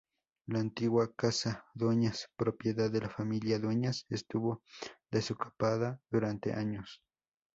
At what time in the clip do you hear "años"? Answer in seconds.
6.53-7.03